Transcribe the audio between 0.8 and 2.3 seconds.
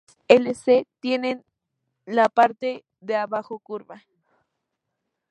tienen la